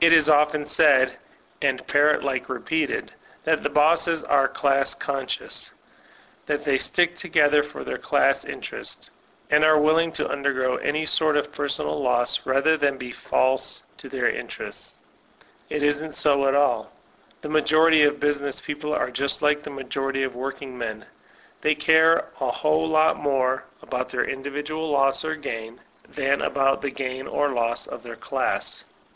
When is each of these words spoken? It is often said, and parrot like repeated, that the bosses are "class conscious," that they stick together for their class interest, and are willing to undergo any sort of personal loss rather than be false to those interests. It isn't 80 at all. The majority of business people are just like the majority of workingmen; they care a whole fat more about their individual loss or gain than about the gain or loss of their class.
It 0.00 0.12
is 0.12 0.28
often 0.28 0.66
said, 0.66 1.16
and 1.62 1.86
parrot 1.86 2.24
like 2.24 2.48
repeated, 2.48 3.12
that 3.44 3.62
the 3.62 3.70
bosses 3.70 4.24
are 4.24 4.48
"class 4.48 4.94
conscious," 4.94 5.72
that 6.46 6.64
they 6.64 6.76
stick 6.78 7.14
together 7.14 7.62
for 7.62 7.84
their 7.84 7.98
class 7.98 8.44
interest, 8.44 9.10
and 9.48 9.64
are 9.64 9.78
willing 9.78 10.10
to 10.14 10.28
undergo 10.28 10.74
any 10.78 11.06
sort 11.06 11.36
of 11.36 11.52
personal 11.52 12.02
loss 12.02 12.44
rather 12.46 12.76
than 12.76 12.98
be 12.98 13.12
false 13.12 13.80
to 13.98 14.08
those 14.08 14.34
interests. 14.34 14.98
It 15.70 15.84
isn't 15.84 16.18
80 16.18 16.42
at 16.42 16.54
all. 16.56 16.90
The 17.40 17.48
majority 17.48 18.02
of 18.02 18.18
business 18.18 18.60
people 18.60 18.92
are 18.92 19.08
just 19.12 19.40
like 19.40 19.62
the 19.62 19.70
majority 19.70 20.24
of 20.24 20.34
workingmen; 20.34 21.04
they 21.60 21.76
care 21.76 22.26
a 22.40 22.50
whole 22.50 22.92
fat 22.92 23.14
more 23.14 23.62
about 23.82 24.08
their 24.08 24.24
individual 24.24 24.90
loss 24.90 25.24
or 25.24 25.36
gain 25.36 25.78
than 26.08 26.40
about 26.42 26.82
the 26.82 26.90
gain 26.90 27.28
or 27.28 27.50
loss 27.50 27.86
of 27.86 28.02
their 28.02 28.16
class. 28.16 28.82